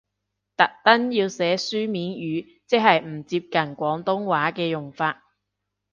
[0.57, 5.21] 特登要寫書面語，即係唔接近廣東話嘅用法？